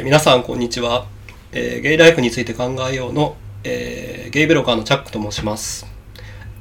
[0.00, 1.06] ー、皆さんこんにちは、
[1.52, 5.86] えー、ゲイライフについて考えようの、えー、ゲイブロガーのチャックと申します。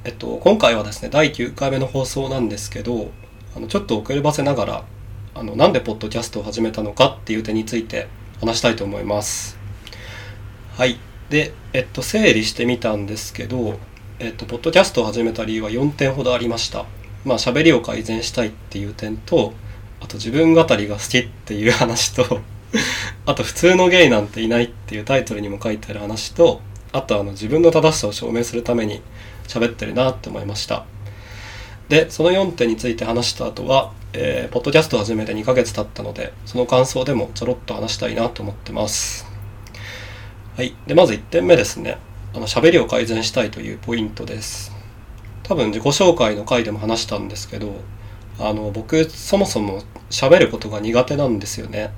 [0.04, 3.12] えっと今回はですね第9回目の放送なんですけど
[3.56, 4.84] あのちょっと遅ればせながら
[5.36, 8.08] あのなんでポッドキャストを始めたのかっていう点について
[8.40, 9.58] 話したいと思います。
[10.76, 11.00] はい。
[11.30, 13.80] でえっと整理してみたんですけど
[14.20, 16.86] えっとポッドキャストを始めた理由は4点ほどありました。
[17.24, 19.54] まあ喋りを改善したいっていう点と
[20.02, 22.42] あと自分語りが好きっていう話と
[23.30, 26.62] あと普通のゲイなんていないっていうタイトルにも書いてある話と
[26.92, 29.04] あとあの自分の正しさを証明するために
[29.48, 30.84] 喋ってるなって思いました。
[31.90, 39.28] でその4点について話した後は、えー、ポッドキャストを始めて2ヶ月経ったのでその感想でもちょろっと話したいなと思ってます。
[40.58, 40.74] はい。
[40.88, 42.00] でまず1点目ですね。
[42.34, 44.72] あの喋りを改善したいというポイントです。
[45.44, 47.76] 多分自己紹介の回でも話したんですけど
[48.40, 51.92] あの僕そもそも喋ることが苦手なんですよね。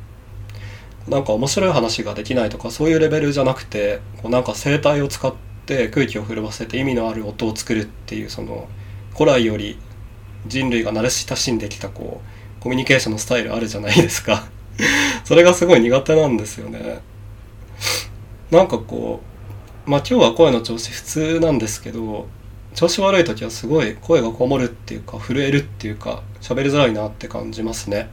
[1.07, 5.33] なんか面白い話ができないとかそういうレベルじゃなくてこうなんか声帯を使っ
[5.65, 8.67] て空気を震わせて意味のある音を作るっていうその
[9.13, 9.77] 古来より
[10.47, 12.21] 人類が慣れ親しんできたこ
[12.59, 14.47] うコミュニケーションのスタイルあるじゃないですか。
[15.25, 16.99] それがすごい苦手なんですよね。
[18.51, 19.21] なんかこ
[19.87, 22.27] うまあ今日は声の調子普通なんですけど
[22.75, 28.09] 調子悪い時はすごい声がこもるっていうか震えるっていうか喋りづらいなって感じますね。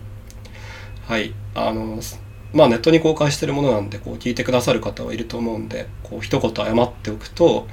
[1.07, 1.35] はい。
[1.55, 2.01] あの
[2.53, 7.67] まあネットに公開してるものなんでこう聞いてくださる方はいると思うんでこう一言謝っておくと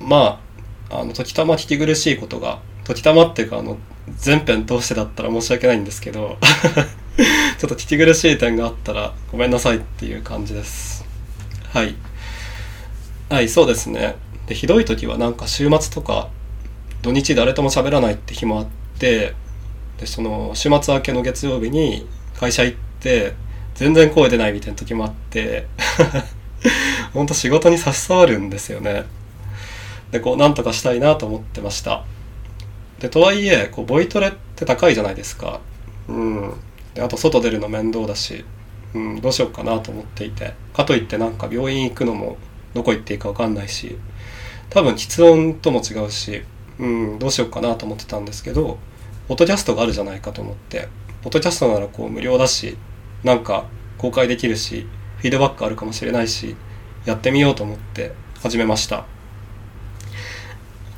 [0.00, 0.40] ま
[0.90, 3.78] ああの時たま聞き苦しいことが時たまっていうかあの
[4.16, 6.38] 全編通してだったら申し訳ないんですけど
[7.58, 11.04] ちょっと聞き苦しい点があったらごめんなさいっていう感じです。
[11.72, 11.94] はい。
[13.28, 14.16] はいそうですね。
[14.46, 16.28] でひどい時はなんか週末とか
[17.02, 18.66] 土日誰とも喋らないって日もあっ
[18.98, 19.34] て
[19.98, 23.34] でその週末明けの月曜日に会社行って
[23.74, 25.66] 全然声出ないみたいな時もあって
[27.12, 29.04] ほんと仕事に差し障るんですよね。
[30.10, 32.04] でこうなんとかしたいなと思ってました。
[32.98, 35.60] でとはいえこうボイトレって高いじゃないですか。
[36.08, 36.54] うん。
[36.94, 38.44] であと外出るの面倒だし、
[38.94, 40.54] うん、どうしようかなと思っていて。
[40.74, 42.36] かといってなんか病院行くのも
[42.74, 43.96] どこ行っていいか分かんないし
[44.68, 46.42] 多分喫音とも違うし、
[46.78, 48.78] うん、どうしようかなと思ってたんですけど
[49.28, 50.88] ポッドキャストがあるじゃないかと思って。
[51.22, 52.78] ポッドキャストならこう無料だし
[53.24, 53.66] なんか
[53.98, 54.86] 公開できるし
[55.18, 56.56] フィードバックあるかもしれないし
[57.04, 59.04] やってみようと思って始めました。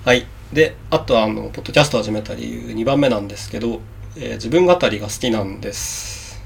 [0.04, 0.26] はい。
[0.52, 3.80] であとはあのポッドキャスト始めた理由2番目なんですけど、
[4.16, 6.40] えー、自分語りが好きなんです。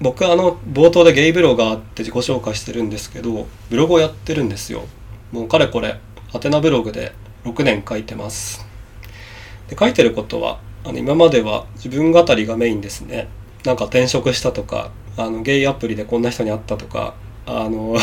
[0.00, 4.84] 僕あの冒頭でゲイブロガーって自己紹介してるんですけどブログをやってるんですよ。
[5.32, 6.00] もうかれこれ
[6.32, 7.12] ハテナブログで
[7.44, 8.66] 6年書いてます。
[9.68, 13.28] で書いてることはあの今までは自分語りがメインですね。
[13.66, 17.96] なんか転職したとかあのゲイアプリでこんな人に会ったとかあの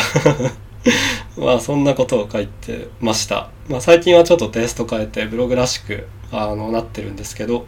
[1.38, 7.66] まあそんなことを書いてました、まあ、最近はちょっとテイスト変えてブログらしくあのなってるんですけど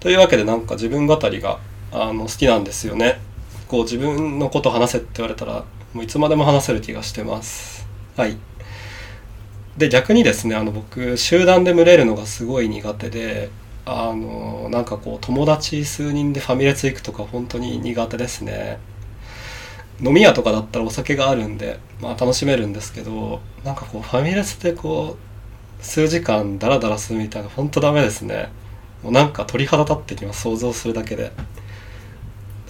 [0.00, 1.60] というわけでなんか自分語りが
[1.92, 3.20] あの好きなんですよね。
[3.68, 7.86] こう自分のこと話せって言われたらもういつまでも話せる気がしてます。
[8.16, 8.36] はい。
[9.76, 13.50] で逆にですねあの僕集団で群れるのがすごい苦手で
[13.86, 18.78] あのなんかこう友達数人でファミレス行くとか本当に苦手ですね。
[20.02, 28.50] 飲み屋とかだったらお酒があるんで、まあ、楽しめるんですけどなんかこうファミレスでこう数時間ダラダラするみたいな本当ダメですね。
[29.02, 31.32] もうなんか鳥肌立ってきます想像するだけで。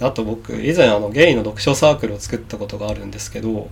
[0.01, 3.69] あと僕以前あのゲイの読書サークルを作ったことがあるんですけど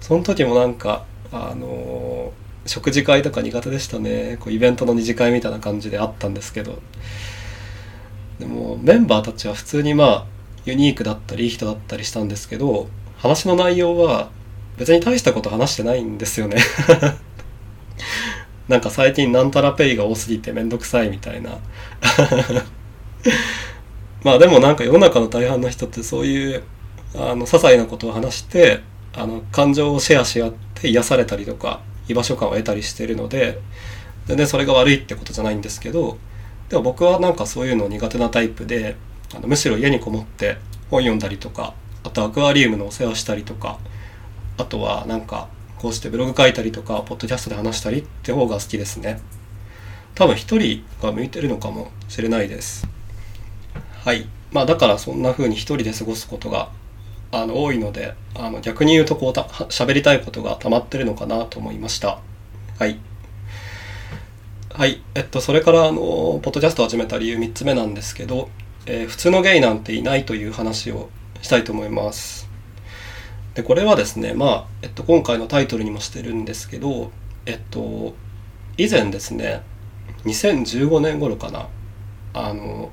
[0.00, 2.32] その時もなんかあの
[2.66, 4.36] 食事会とか苦手でしたね。
[4.40, 6.80] こうイベントの二次会みたいな感じであったんですけど。
[8.40, 10.24] でもメンバーたちは普通にまあ
[10.64, 12.88] ユニークだったりいい人だったりしたんですけど
[13.18, 14.30] 話の内容は
[14.78, 16.56] 別に大したこと話してないんですよね。
[18.66, 21.58] なんか最近なんたらペイが多すぎてめんどくさいみたいな。
[24.24, 26.62] まあでもなんか世の中の大半の人ってそういう
[27.14, 28.80] あの些細なことを話して
[29.14, 31.80] あの感情をシェアし合って癒されたりとか
[32.10, 33.58] 居場所感を得たりしてるので
[34.26, 36.18] 全然それが悪いってことじゃないんですけど
[36.68, 38.96] でも僕はなんかそういうの苦手なタイプで
[39.34, 40.56] あのむしろ家にこもって
[40.90, 41.74] 本読んだりとか
[42.04, 43.78] あとアクアリウムのお世話したりとか
[44.56, 45.48] あとはなんか
[45.78, 49.20] こうしてブログ書いたりとかポッドキャストで話したりって方が好きですね。
[50.14, 52.86] 多分一人が向いてるのかもしれないです。
[54.04, 54.26] はい。
[54.52, 56.68] まあだからそんな風に一人で過ごすことが
[57.32, 62.18] あの多いのであの逆に言うとこうた喋りたいことが溜まってるのかなと思いました。
[62.78, 62.98] はい。
[64.72, 65.02] はい。
[65.14, 68.48] えっとそれからあのポッドキャストを始めた理由3つ目なんですけど、
[68.86, 71.10] えー、普通のゲイなんていないという話を
[71.42, 72.48] したいと思います。
[73.54, 77.10] でこれはですねまあ、えっと、今回のタイトルにもしてるんですけど
[77.46, 78.14] えっと
[78.76, 79.62] 以前ですね
[80.24, 81.68] 2015年頃かな
[82.32, 82.90] あの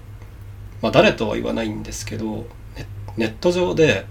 [0.81, 2.47] まあ誰とは言わないんですけど
[3.17, 4.05] ネット上で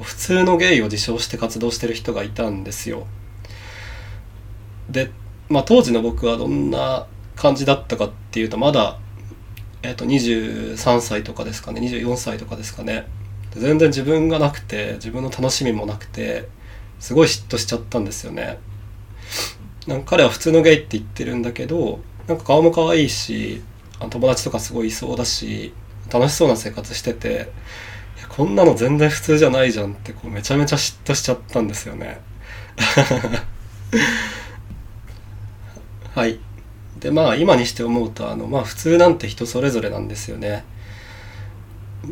[0.00, 3.06] 普通のゲイを自称して活動してる人がいたんですよ。
[4.90, 5.10] で、
[5.48, 8.98] まあ、当時の僕はどんな感じだったかっていうとまだ、
[9.82, 11.80] えー、と23歳とかですかね。
[11.80, 13.06] 24歳とかですかね。
[13.50, 16.48] 全然自分がなくて自分の楽しみもなくて
[17.00, 18.58] すごい嫉妬しちゃったんですよね。
[19.86, 23.62] なんか彼は普通のゲイって言ってるんだけどなんか顔も可愛いし
[24.10, 25.72] 友達とかすごいいそうだし
[26.12, 27.50] 楽しそうな生活してて
[28.36, 32.20] こんなの全然普通じゃないじゃんってこうめちゃめちゃ嫉妬しちゃったんですよね。
[36.14, 36.38] はい。
[37.00, 40.64] でまあ今にして思うとあのまあ普通なんて人それぞれなんですよね。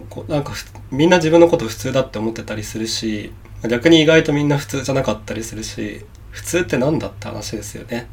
[0.08, 0.52] こなんか
[0.90, 3.32] みんな自分のこと普通だって思ってたりするし
[3.68, 8.08] 逆に意外とみんな普通じゃなかったりするし普通って何だって話ですよね、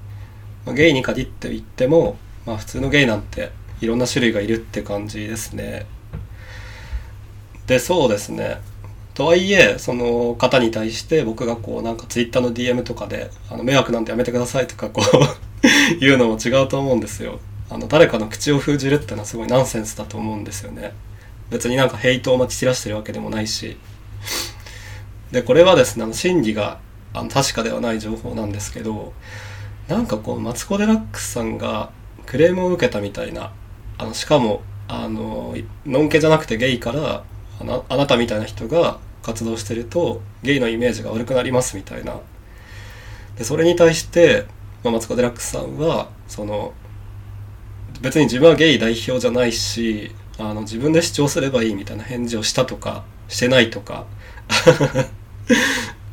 [0.66, 5.88] まあ、ゲイに限って言っても、まあ、普通のゲイなんていろんな種類がいるって感じですね。
[7.68, 8.60] でそうですね。
[9.14, 15.60] とはいえその方に対して僕がこうなんか Twitter の DM とかで「あの迷惑なんてやめてください」とかこう
[16.00, 17.40] 言うのも違うと思うんですよ。
[17.70, 20.94] あの誰かの口を封じるってのはすごいナンセンスだと思うんですよね。
[21.50, 23.78] 別になんかヘイトをまき散らしてるわけでもないし。
[25.32, 26.80] でこれはですねあの真偽が
[27.14, 29.14] あの確かではない情報なんですけど
[29.88, 31.92] なんかこうマツコ・デラックスさんが
[32.26, 33.52] クレームを受けたみたいな
[33.98, 35.56] あのしかもあの
[35.86, 37.24] のんけじゃなくてゲイから
[37.62, 42.20] あなあなたみたいな人が活動してるとゲイのイメージが悪くなりますみたいな。
[43.38, 44.46] でそれに対して、
[44.84, 46.74] ま、マツコ・デラックスさんはその
[48.02, 54.06] 別に自分はゲイ代表じゃないしあの自分で主張すればいいみたいな返事をしたとかしてないとか。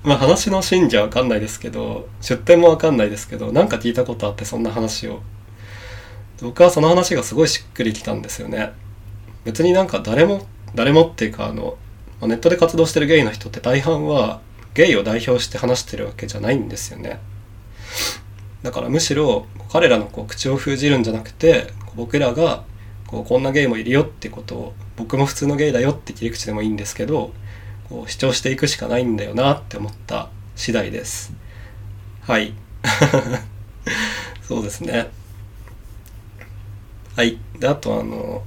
[0.04, 5.20] まあ話の真偽は分かんないですけど出典も分かんないですけどなんか聞いたことあってそんな話を。
[6.40, 8.72] 僕はその話がすごいしっくりきたんですよね。
[9.44, 11.76] 別になんか誰も誰もっていうかあの
[12.22, 14.40] ネットで活動してるゲイの人って大半は
[14.74, 17.20] ゲイを代表して話してるわけじゃないんですよね。
[18.62, 22.64] だからむしろ彼らのこう口を封じるんじゃなくて僕らが
[23.06, 27.32] こうこんなゲイもいるよってことを僕も普通のゲイだよって切り口でもいいんですけど
[27.88, 31.32] こう主張していくしかないんだよなって思った次第です。
[32.22, 32.52] はい。
[34.42, 35.08] そうですね。
[37.16, 37.38] はい。
[37.58, 38.42] であとあの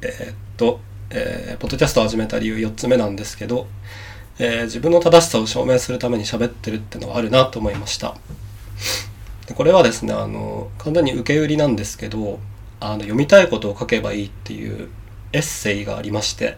[0.00, 0.80] えー、っと
[1.10, 3.66] えー、ポッドキャストを始めた理由4つ目なんですけど、
[4.38, 8.16] えー、自分の正しさを証明するために喋ってるってのはあるなと思いました。
[9.54, 12.40] これはですねあの簡単に受け売りなんですけど
[12.80, 14.88] あの読みたいことを書けばいいっていう
[15.32, 16.56] エッセイがありまして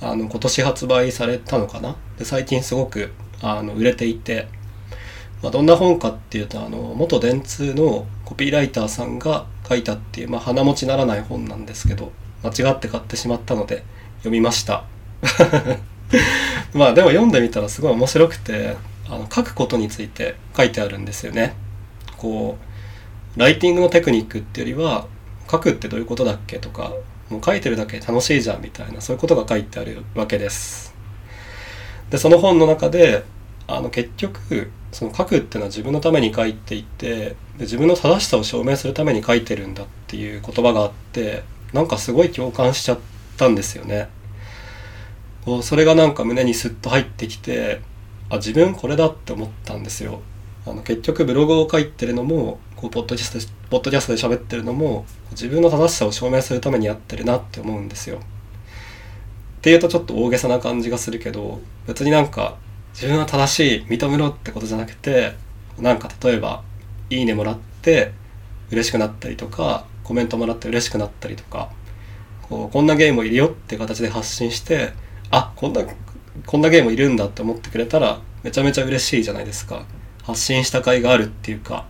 [0.00, 1.96] あの今年発売されたのかな？
[2.16, 3.10] で最近すごく
[3.42, 4.46] あの売れていて、
[5.42, 13.84] まあ、どんな本かっていうとあの元電通のコピーライターさんが書いたっていう、まあ、鼻持ちならない本なんですけど間違って買ってしまったので
[14.18, 14.84] 読みました。
[16.72, 18.76] まあでも読んでみたらすごい面白くて
[19.08, 21.54] あの書くことについて書いてあるんですよね。
[22.16, 22.58] こ
[23.36, 25.06] うライティングのテクニックっていうよりは
[25.50, 26.92] 書くってどういうことだっけとか
[27.30, 30.94] もう書いてるだけ楽しいじゃんみたいなそういうことが書いてあるわけです。
[32.10, 33.24] でその本の中で
[33.66, 41.42] あの結局その書くっていうのは自分のために書いていてで自分の正しさを証明するために書いてるんだっていう言葉があって
[41.72, 42.98] なんかすごい共感しちゃっ
[43.36, 44.08] たんですよね。
[45.44, 47.80] こうそれがなんか胸にスッと入ってきて
[48.30, 50.20] あ自分これだって思ったんですよ。
[50.66, 58.18] あの結局ブログを書いてるのもこうポッドキャストポッドキャストで喋ってるのも自分の正しさを証明するためにやってるなって思うんですよ。
[58.18, 62.56] っていうとちょっと大げさな感じがするけど別になんか
[62.92, 65.34] 自分は正しい認めろってことじゃなくて
[65.78, 66.62] なんか例えば
[67.10, 68.12] 「いいね」もらって
[68.70, 71.68] 嬉しくなったりとかコメントもらって嬉しくなったりとか
[72.48, 74.94] こうこんなゲームいるよって形で発信して
[75.30, 75.82] あこんな
[76.46, 79.84] こんなゲームいるんだって思ってくれたらめちゃめちゃ嬉しいじゃないですか。
[80.22, 81.86] 発信した甲斐があるっていうか。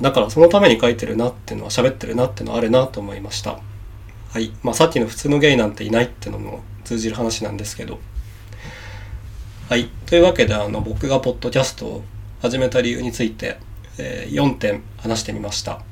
[0.00, 3.58] だからそのために書いてるなっていうのは喋ってるなっていうのはあるなと思いました。
[4.30, 4.52] はい。
[4.62, 7.98] まあさっきの普通のゲイなんていないっていうのも通じる話なんですけど。
[9.68, 9.90] はい。
[10.06, 12.04] というわけであの僕がポッドキャストを
[12.40, 13.58] 始めた理由について、
[13.98, 15.82] えー、4点話してみました。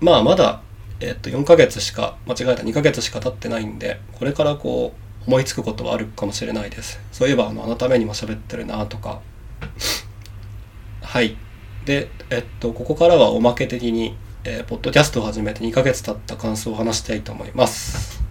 [0.00, 0.62] まあまだ、
[1.00, 7.00] えっと、4ヶ月しか、間違えた2ヶ月しか経ってないんで、これからこう、思いつくことはあるかもしれないです。
[7.12, 9.20] そういえば、あの、あのためにも喋ってるなとか。
[11.02, 11.36] はい。
[11.84, 18.22] で、えっと、ここからはおまけ的に、えー、ポッドキャストを始めて2ヶ月経った感想を話したいと思います。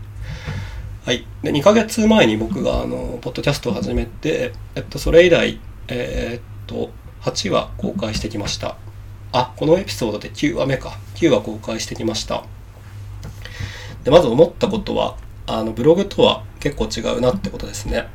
[1.06, 1.26] はい。
[1.42, 6.92] で、2ヶ月前に僕が、あの、ポッドキャストを始めて、えっと、それ以来、えー、っと、
[7.22, 8.78] 8話公開してきました。
[9.34, 10.98] あ、このエピソードで9話目か。
[11.16, 12.44] 9話公開してきました。
[14.04, 18.08] で、まず思ったことは、あの、ブログとは結構違うなってことですね。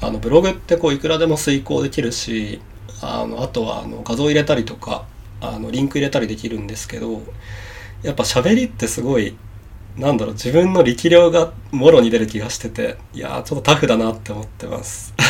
[0.00, 2.62] あの、ブログってこう、いくらでも遂行できるし、
[3.02, 5.04] あの、あとは、あの、画像入れたりとか、
[5.42, 7.22] あの、リンク入れたりできるんですけど、
[8.02, 9.36] やっぱ喋りってすごい、
[9.98, 15.12] なんだろう、自分の力量がもろに出る気がしてて、いやー、ちょっとタフだなって思ってます。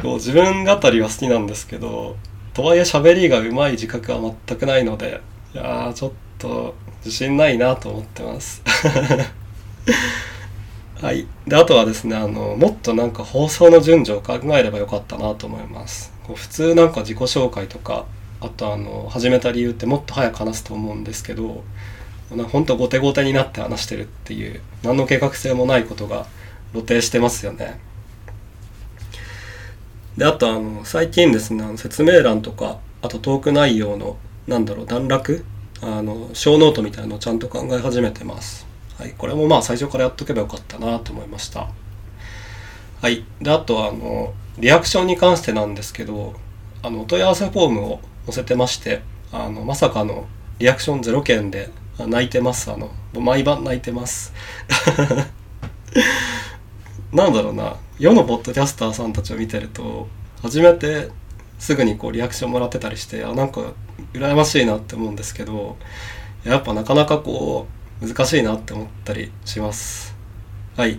[0.00, 2.16] こう自分語りは好きなんですけど、
[2.54, 5.20] とはいえ喋りが上手い自覚は全くないので、
[5.52, 8.62] いやー、ちょっと自信ないなと思ってます。
[11.02, 11.26] はい。
[11.48, 16.12] で、あとはですね、あの、もっとなんか放送の順序を考えればよかったなと思います。
[16.22, 18.06] こう普通なんか自己紹介とか、
[18.40, 21.64] あとあの、始めた理由ってもっと早く話すと思うんですけど、
[22.52, 26.26] ほんと後手後手になって話してるっていう、何の計画性もないことが
[26.72, 27.80] 露呈してますよね。
[30.16, 34.16] で、あとあの、最近ですね、あの説明欄とか、あとトーク内容の、
[34.46, 35.44] なんだろう、段落？
[35.82, 38.66] あの、ショーノートみたいなのをちゃんと考え始めてます。
[38.98, 41.68] はい、これもまあ最初からやっとけばよかったなと思いました。
[43.02, 43.24] はい。
[43.42, 46.34] で、あとあの、リアクションに関してなんですけど、
[46.82, 49.02] あの、お問い合わせフォームを載せてまして、
[49.32, 50.26] あの、まさかの
[50.58, 52.70] リアクション0件で泣いてます。
[52.70, 54.32] あの、毎晩泣いてます。
[57.14, 60.08] なんだろうな、世のポッドキャスターさんたちを見てると、
[60.42, 61.10] 初めて
[61.60, 63.72] すぐにこうリアクションもらってたりして、あ、なんか
[64.12, 65.76] 羨ましいなって思うんですけど、
[66.42, 67.68] やっぱなかなかこ
[68.02, 70.16] う、難しいなって思ったりします。
[70.76, 70.98] はい。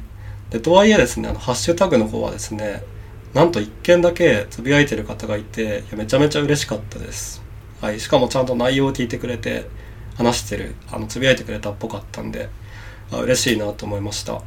[0.51, 2.81] で、とはいえですね、あの、ハッシュタグの方はですね、
[3.33, 7.43] なんと1件だけつぶやいてる方がいて、いやめちゃめちゃ嬉しかったです。
[7.81, 7.99] はい。
[7.99, 9.67] しかもちゃんと内容を聞いてくれて、
[10.15, 12.47] 話してる、あの、つぶやいてくれたっぽかったんで、
[13.11, 14.41] あ嬉しいなと思いました。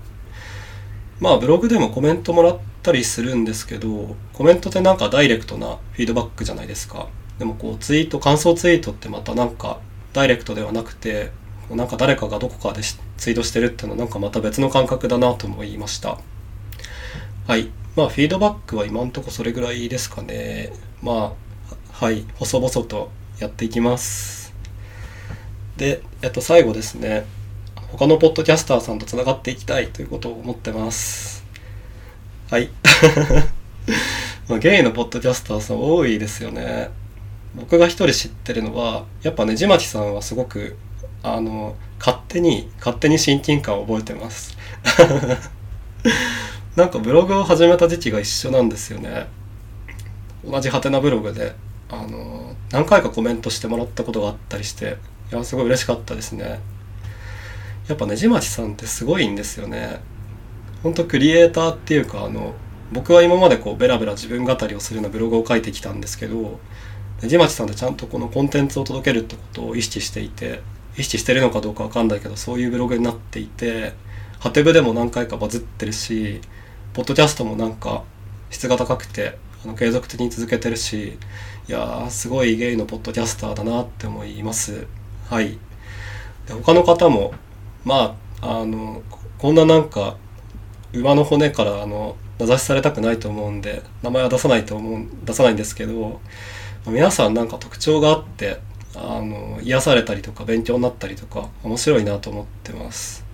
[1.21, 7.09] まあ、ブログでもコメントもらったりするんですけど、コメントってなんかダイレクトなフィードバックじゃないですか。
[7.39, 9.81] でもこう、ツイート、感想ツイートってまたなんか、
[10.13, 11.33] ダイレクトではなくて、
[11.71, 16.19] なんか誰かがどこかでツイートしてるっていうのはなんかまた別の感覚だなと思いました。
[17.47, 17.71] はい。
[17.95, 20.73] まあフィードバックは今んとこそれぐらいですかね。
[21.03, 21.35] ま
[21.93, 22.25] あ、はい。
[22.37, 24.55] 細々とやっていきます。
[25.77, 27.27] で、えっと最後ですね。
[27.93, 31.45] 他のポッドキャスターさんと繋がっていきたいということを思ってます。
[32.51, 32.71] はい。
[34.49, 36.91] まあ、ゲイのポッドキャスターさん多いですよね。
[37.55, 40.77] 僕が一人知ってるのは、やっぱねじまきさんはすごく
[41.23, 44.57] あの勝手に勝手に親近感を覚えてます
[46.77, 49.27] なんかブログを始めた時期が一緒なんですよね
[50.45, 51.55] 同じハテナブログで
[51.91, 54.97] あの何回かコメントしてもらったことがあったりして
[55.33, 56.61] いやすごい嬉しかったですね
[57.89, 60.01] やっぱねじまちさんってすごいんですよね。
[60.83, 62.55] ほんとクリエイターっていうかあの
[62.93, 66.61] 僕は今までこうベラベラ自分語りをするようなブログを書いてきたんですけど
[67.23, 70.63] ねじまちさんってちゃんとこのコンテンツを届けるってことを意識していて
[70.97, 73.93] 意識してるのかどうかわかんないけどそういうブログになっていて
[74.39, 76.41] ハテブでも何回かバズってるし
[76.95, 78.05] ポッドキャストもなんか
[78.51, 81.19] 質が高くてあの継続的に続けてるし
[81.69, 84.87] いやーすごいゲイのポッドキャスターだなって思います。
[85.29, 85.59] はい。
[86.47, 87.35] で他の方も
[87.85, 89.03] まああの
[89.39, 90.17] こんななんか
[90.93, 96.21] 馬の骨からあの名指しされたくないと思うんで名前は出さないと思う出さないんですけど
[96.87, 98.61] 皆さんなんか特徴があって
[98.95, 103.25] あの癒されたりとか勉強になったりとか面白いなと思ってます。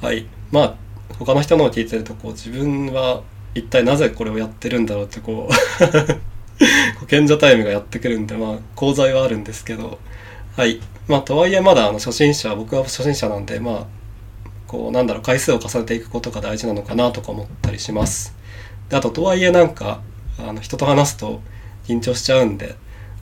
[0.00, 0.26] はい。
[0.50, 0.74] まあ
[1.18, 3.22] 他の人のを聞いてるとこう自分は
[3.54, 5.48] 一体なぜこれをやってるんだろうってこ
[7.00, 9.98] う 賢者タイムがやってくるんでまあ講座はあるんですけど。
[10.56, 10.80] はい。
[11.08, 13.86] まあとはいえまだあの初心者僕は初心者なんでまあ
[14.66, 18.34] こうなんだろう回数を重ねていくことが大事なのかなとか思ったりします。
[18.88, 20.00] であととはいえなんか
[20.38, 21.40] あの人と話すと
[21.84, 22.76] 緊張しちゃうんで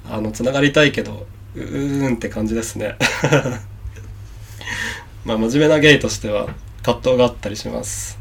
[0.08, 2.96] あのつながりたいけどうーんって感じですね。
[5.24, 6.48] まあ真面目なゲイとしては
[6.82, 8.18] 葛藤があったりします。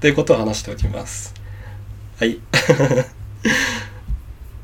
[0.00, 1.34] ということを話しておきます。
[2.18, 2.38] はい。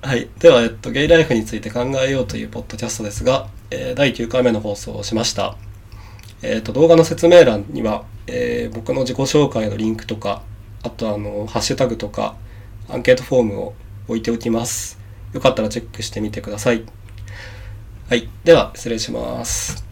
[0.02, 0.28] はい。
[0.38, 5.56] では、えっと、ゲイライフについて考えようというポッドキャストですが、え、第9回目の放送をしました。
[6.42, 10.42] えっ、と、動画の説明欄には、えー、僕の自己紹介のリンクとか、
[10.82, 12.36] あとあの、ハッシュタグとか、
[12.88, 13.74] アンケートフォームを
[14.08, 14.98] 置いておきます。
[15.32, 16.84] よかったらチェックしてみてください。
[18.08, 18.28] はい。
[18.44, 19.89] では、失礼します。